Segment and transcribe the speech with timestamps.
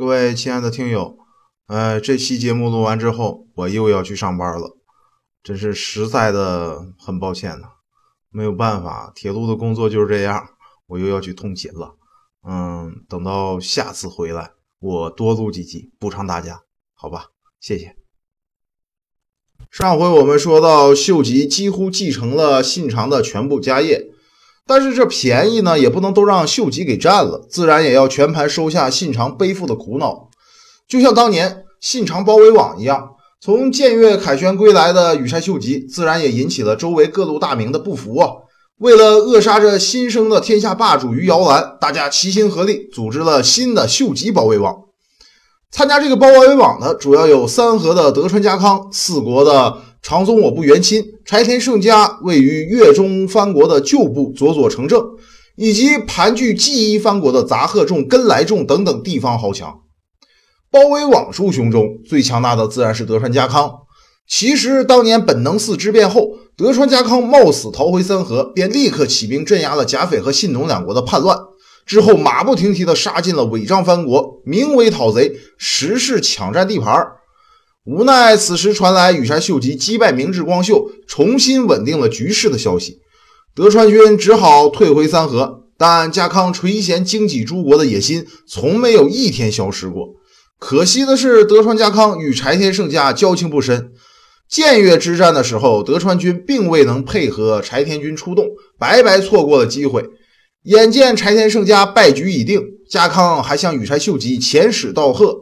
[0.00, 1.18] 各位亲爱的听友，
[1.66, 4.78] 呃，这期节目录完之后，我又要去上班了，
[5.42, 7.72] 真是实在的很抱歉呐，
[8.30, 10.48] 没有办法，铁路的工作就是这样，
[10.86, 11.96] 我又要去通勤了。
[12.48, 16.62] 嗯，等到下次回来，我多录几集补偿大家，
[16.94, 17.26] 好吧？
[17.60, 17.94] 谢谢。
[19.70, 24.10] 上回我们说到，秀吉几乎继承了信长的全部家业。
[24.70, 30.28] 但是这便宜呢，也不能都让秀吉给占了，自然也要全盘收下信长背负的苦恼。
[30.86, 38.30] 就像当年信长包围网一样，从建越凯旋归来的羽柴秀吉，自然也引起了周围各路大名的不服啊。
[38.78, 44.84] 为了扼杀这新生的天下霸主于摇篮，大家齐心合力组织了新的秀吉包围网。
[45.72, 49.78] 参加这个包围网的主要有三河的德川家康、四国的。
[50.02, 55.04] 长宗我部元亲柴田胜家位于越中藩国的旧部佐佐成政，
[55.56, 59.80] 以及盘踞纪伊藩国的杂贺众、根来众等等地方豪强。
[60.70, 63.72] 包围网数雄中最强大的自然是德川家康。
[64.26, 71.36] 其实当年本能寺之变后，德川家康冒死逃回三河，便立刻起兵镇压了甲斐和信浓两国的叛乱。
[71.84, 77.16] 之后马不停蹄地杀进了尾张藩国，名为讨贼，实是抢占地盘儿。
[77.86, 82.98] 无奈，此时传来羽柴秀吉击败明智光秀，重新稳定了局势的消息。
[83.54, 90.10] 德川军只好退回三河，但家康垂涎经济诸国的野心从没有一天消失过。
[90.58, 93.92] 可惜的是，德川家康与柴田胜家交情不深，
[94.46, 98.44] 建越之战的时候，德川军并未能配合柴田军出动，
[98.78, 100.04] 白白错过了机会。
[100.64, 105.34] 眼见柴田胜家败局已定，家康还向羽柴秀吉遣使道贺。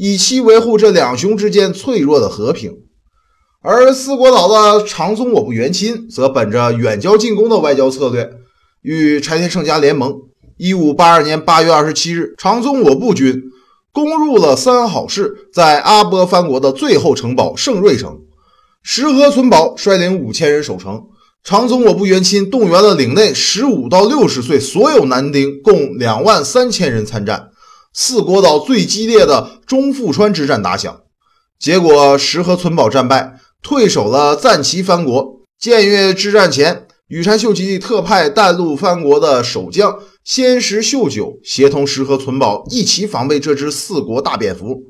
[0.00, 2.72] 以期维护这两雄之间脆弱的和平，
[3.60, 8.30] 而四国岛的长宗我部元亲则本着远交近攻的外交策略，
[8.82, 10.20] 与柴田胜家联盟。
[10.56, 13.42] 一五八二年八月二十七日，长宗我部军
[13.92, 18.20] 攻入了三好市，在阿波藩国的最后城堡圣瑞城，
[18.84, 21.06] 石河存保率领五千人守城。
[21.42, 27.50] 长宗我部元亲动员了领内十五到六十岁所有男丁，共两万三千人参战。
[28.00, 31.00] 四国岛最激烈的中富川之战打响，
[31.58, 35.40] 结果石河村堡战败，退守了赞岐藩国。
[35.58, 44.80] 建越之战前，羽柴秀吉特派淡路藩国的守将仙石秀久协同石河村堡一起防备这只四国大蝙蝠。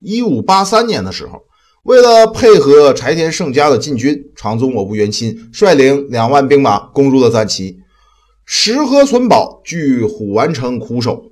[0.00, 1.42] 一五八三年的时候，
[1.82, 7.76] 为了配合柴田胜家的进军，长宗我部元亲率领两万兵马攻入了赞岐，
[8.46, 11.26] 石河村堡据虎丸城苦守。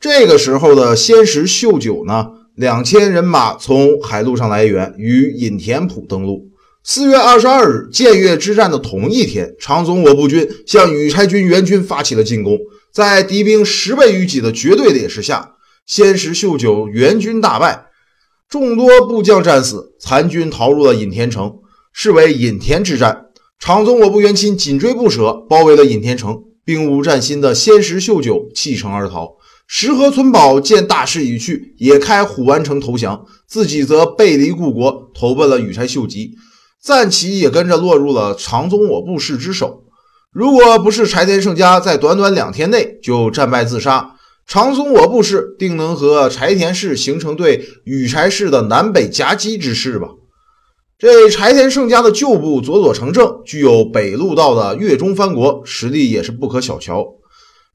[0.00, 6.48] 这个时候的仙石秀久呢，两千人马从海路上来援，于隐田浦登陆。
[6.82, 12.58] 四月二十二日，建越之战的同一天，长宗我部军向羽柴军援军发起了进攻，
[12.90, 17.88] 在敌兵十倍于己的绝对劣势下，仙石秀久援军大败，
[18.48, 21.58] 众多部将战死，残军逃入了隐田城，
[21.92, 23.26] 是为隐田之战。
[23.58, 29.36] 长宗我部援亲紧追不舍，包围了隐田城，兵无战心的仙石秀久弃城而逃。
[29.72, 36.32] 石河村保见大势已去，也开虎丸城投降，自己则背离故国，投奔了羽柴秀吉。
[36.82, 39.84] 赞岐也跟着落入了长宗我部氏之手。
[40.32, 50.08] 如果不是柴田胜家在短短两天内就战败自杀，长宗我部氏定能和柴田氏形成对羽柴氏的南北夹击之势吧？
[50.98, 57.19] 这柴田胜家的旧部佐佐成政具有北陆道的越中藩国实力，也是不可小瞧。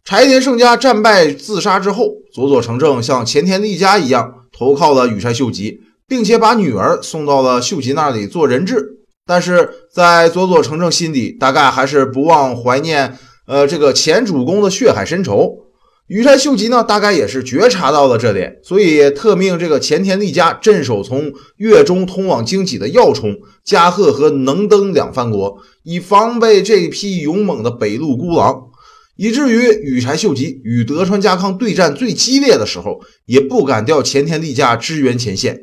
[0.06, 9.00] 柴田胜家战败自杀之后，佐佐成政像前田利家一样投靠了羽柴秀吉，并且把女儿送到了秀吉那里做人质。
[9.26, 13.18] 但是在佐佐成政心底，大概还是不忘怀念
[13.48, 15.58] 呃这个前主公的血海深仇。
[16.06, 28.68] 羽柴秀吉呢，大概也是觉察到了这点，所以特命这个前田利家镇守从越中通往京畿的要冲、加贺和能登两藩国，以防备这批勇猛的北路孤狼。
[29.16, 35.62] 以至于羽柴秀吉与德川家康对战最激烈的时候，也不敢调前田利家支援前线。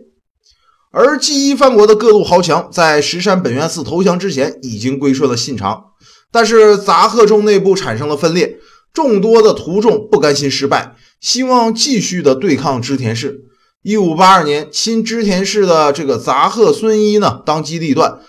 [0.90, 5.84] 而纪伊藩国的各路豪强在石山本愿寺投降之前，已经归顺了信长。
[6.30, 8.58] 但是杂贺众内部产生了分裂，
[8.92, 13.42] 众多的徒众不甘心失败，希望继续的对抗织田氏。
[13.82, 18.20] 一五八二年，新织田氏的这个杂贺孙一呢，当机立断，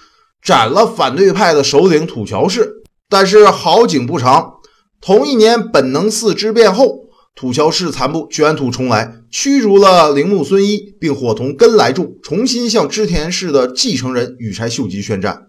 [0.42, 2.84] 斩了反对派的首领土桥氏。
[3.10, 4.56] 但是好景不长。
[5.06, 15.48] 同一年，本能寺之变后，土桥氏残部卷土重来，驱逐了铃木孙一，并伙同根来众重新向织田氏的继承人羽柴秀吉宣战。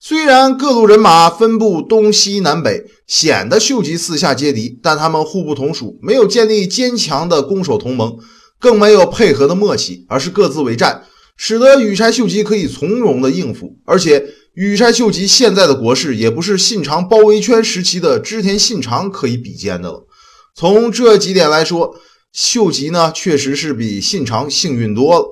[0.00, 8.16] 虽然各路人马分布东西南北，显得秀吉四下皆敌，但他们互不同属，没有建立坚强的攻守同盟，
[8.58, 11.02] 更没有配合的默契，而是各自为战，
[11.36, 13.76] 使得羽柴秀吉可以从容的应付。
[13.84, 14.24] 而且，
[14.58, 20.04] 羽柴秀吉现在的国势也不是信长包围圈时期的织田信长可以比肩的了。
[20.52, 21.94] 从这几点来说，
[22.32, 25.26] 秀吉呢确实是比信长幸运多了。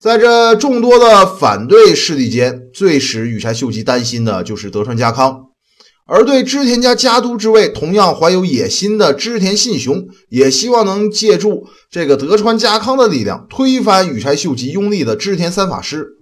[0.00, 5.42] 在这众多的反对势力间，最使羽柴秀吉担心的就是德川家康。
[6.06, 16.13] 而对织田家家督之位同样怀有野心的织田信雄，也希望能借助这个德川家康的力量，推翻羽柴秀吉拥立的织田三法师。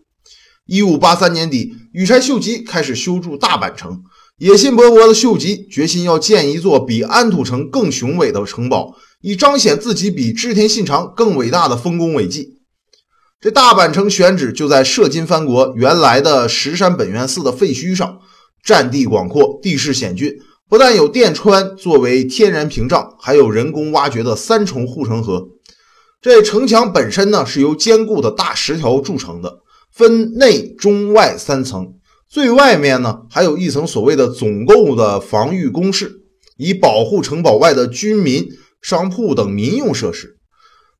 [0.72, 4.04] 一五八三年底，羽柴秀吉开始修筑大阪城，
[4.38, 12.56] 野心勃勃的秀吉决心要建一座比安土城更雄伟的城堡，以彰显自己比织田信长更伟大的丰功伟绩。
[13.38, 18.20] 这大阪城选址就在摄津藩国原来的石山本愿寺的废墟上。
[18.64, 20.38] 占地广阔，地势险峻，
[20.70, 25.48] 不但有电川作为天然屏障，还有人工挖掘的三重护城河。
[26.22, 29.61] 这城墙本身呢是由坚固的大石条筑成的，
[29.92, 31.94] 分内、中、外三层。
[32.28, 36.22] 最外面呢还有一层所谓的总构的防御工事，
[36.56, 38.48] 以保护城堡外的军民、
[38.80, 40.38] 商铺等民用设施。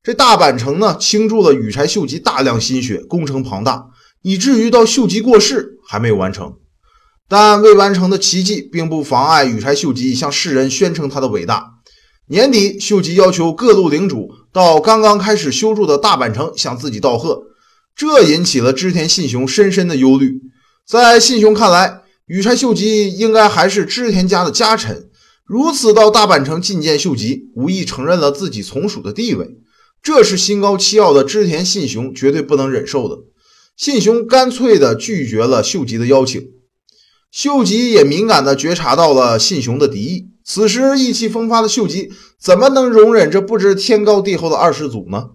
[0.02, 3.86] 这大阪城呢倾注了羽柴秀吉大量心血，工程庞大，
[4.22, 6.54] 以至于到秀吉过世还没有完成。
[7.28, 11.66] 但未完成的奇迹并不妨碍羽柴秀吉向世人宣称他的伟大。
[12.26, 17.42] 年底，秀吉要求各路领主到刚刚开始修筑的大阪城向自己道贺，
[17.94, 20.40] 这引起了织田信雄深深的忧虑。
[20.86, 25.10] 在信雄看来，羽柴秀吉应该还是织田家的家臣，
[25.44, 29.56] 如此到大阪城觐见秀吉，无意承认了自己从属的地位，
[30.02, 33.18] 这是心高气傲的织田信雄绝对不能忍受的。
[33.76, 36.48] 信雄干脆地拒绝了秀吉的邀请。
[37.30, 40.28] 秀吉也敏感地觉察到了信雄的敌意。
[40.44, 45.30] 此时意气风发的秀吉怎么能容忍这不知天高地厚的二世祖呢？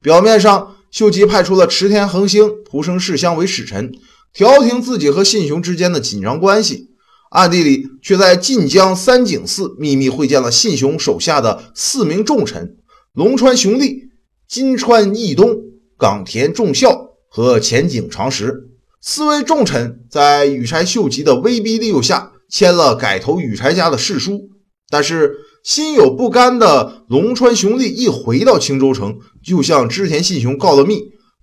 [0.00, 3.92] 表面上，秀吉派出了池田恒星、蒲生世香为使臣，
[4.32, 6.88] 调停自己和信雄之间的紧张关系；
[7.30, 12.76] 暗地里却在晋江三景寺秘密会见了信雄手下的四名重臣：
[13.12, 14.10] 龙川雄利、
[14.48, 15.56] 金川义东、
[15.96, 18.68] 冈田重孝和前景长实。
[19.00, 24.50] 四位重臣在羽柴秀吉的威逼利诱下签了改投羽柴家的誓书，
[24.90, 31.02] 但是心有不甘的龙川雄利一回到青州城，就向织田信雄告了密。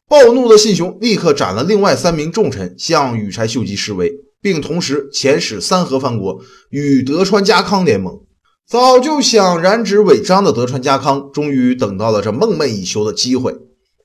[0.10, 4.12] 暴怒的信雄立刻斩了另外三名重臣，向羽柴秀吉示威，
[4.42, 8.22] 并同时遣使三河藩国与德川家康联盟。
[8.68, 13.54] 早就想染指尾张的德川家康，终于等到了这梦寐以求的机会。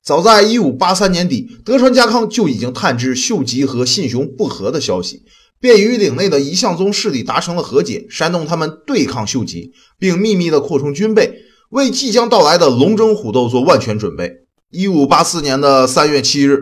[0.05, 5.23] 早在一五八三年底，德川家康就已经探知秀吉和信雄不和的消息，
[5.63, 11.33] 便与领内的一向宗势力达成了和解，煽动他们对抗秀吉，并秘密的扩充军备，
[11.71, 14.29] 为即将到来的龙争虎斗做万全准备。
[14.73, 16.59] 一五八四年的三月七日，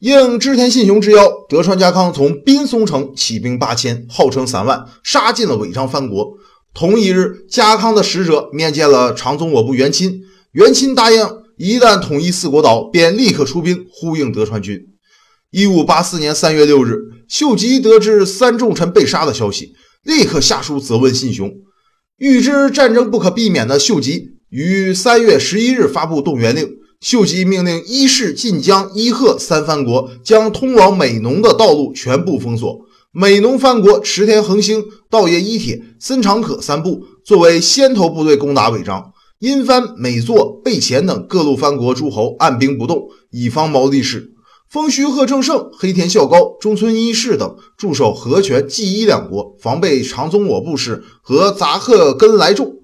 [0.00, 6.32] 应织田信雄之邀，德川家康从滨松城起兵八千，号称三万，杀进了尾张藩国。
[6.74, 11.44] 同一日，家康的使者面见了长宗我部元亲，元亲答应。
[11.56, 14.93] 一旦统一四国岛，便立刻出兵呼应德川军。
[15.56, 16.96] 一五八四年三月六日，
[17.28, 19.72] 秀吉得知三重臣被杀的消息，
[20.02, 21.48] 立刻下书责问信雄。
[22.18, 26.68] 预知战争不可避免的秀吉，于三月十一日发布动员令。
[27.00, 32.80] 秀吉命令伊势、晋江、伊贺三藩国将通往美浓的道路全部封锁。
[33.12, 39.12] 美浓藩国池田恒星、道叶伊铁、森长可三部作为先头部队攻打尾张。
[39.38, 44.32] 因藩、美作、备前等各路藩国诸侯按兵不动，以防毛利氏。
[44.74, 52.74] 丰须贺正胜、黑田孝高、中村伊势等驻守和泉、纪伊两国，防备长宗我部氏和杂贺根来众。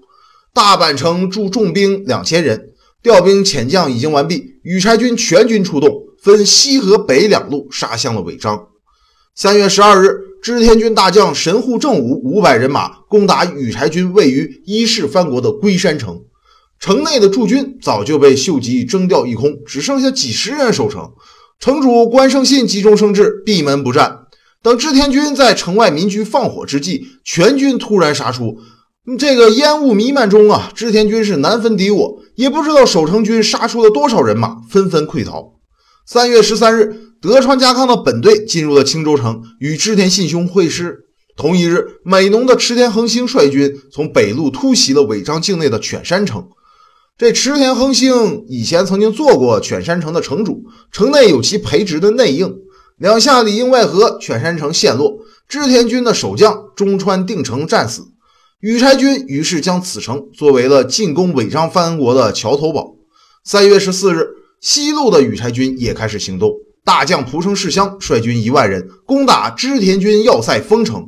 [0.53, 2.69] 大阪城驻重兵两千人，
[3.03, 4.41] 调兵遣将已经完毕。
[4.63, 5.91] 羽柴军全军出动，
[6.23, 8.67] 分西和北两路杀向了尾张。
[9.35, 16.21] 三月十二日，织田军大将神户正武五百人马攻打羽柴军位于伊势藩国的龟山城。
[16.79, 21.11] 城内的驻军早就被秀吉征调一空，只剩下几十人守城。
[21.61, 24.21] 城主关胜信急中生智，闭门不战。
[24.63, 28.57] 等织田军在城外民居放火之际，全军突然杀出。
[29.19, 35.53] 这个烟雾弥漫中啊，织田军是难分敌我，也不知道守城军杀出了多少人马，纷纷溃逃。
[36.07, 41.01] 三月十三日，德川家康的本队进入了青州城，与织田信雄会师。
[41.37, 46.47] 同一日，美浓的池田恒星率军从北路突袭了尾张境内的犬山城。
[47.21, 52.51] 这池田恒兴以前曾经做过犬山城的城主，城内有其培植的内应，
[52.97, 58.07] 两下里应外合，犬山城陷落，织田军的守将中川定城战死，
[58.59, 62.95] 羽柴军于是将此城作为了进攻尾张藩国的桥头堡。
[63.43, 64.27] 三月十四日，
[64.59, 66.51] 西路的羽柴军也开始行动。
[66.83, 71.07] 大将蒲生世香率军一万人攻打织田军要塞丰城，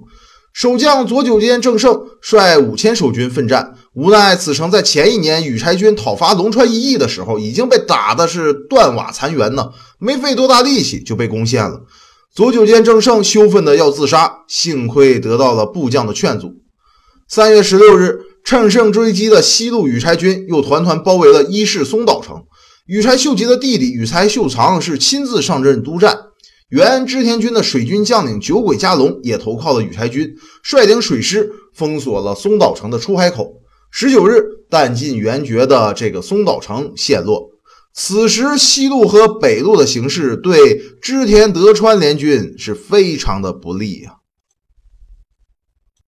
[0.53, 3.73] 守将佐久间正胜率五千守军奋战。
[3.93, 11.81] 无奈此城在前一年羽柴军讨伐龙川一役的时候已经被打的是断瓦残垣呢，没费多大力气就被攻陷了。
[12.33, 16.55] 佐久间正胜羞愤的要自杀，幸亏得到了部将的劝阻。
[17.27, 22.43] 三月十六日，乘胜追击的西路羽柴军又团团包围了伊势松岛城。
[22.85, 26.17] 羽柴秀吉的弟弟羽柴秀长是亲自上阵督战。
[26.73, 33.61] 原织田军的水军将领酒鬼加隆也投靠了羽柴军，率领水师封锁了松岛城的出海口。
[33.91, 37.51] 十九日，弹尽援绝的这个松岛城陷落。
[37.93, 44.13] 此时，西路和北路的形势对织田德川联军是非常的不利呀。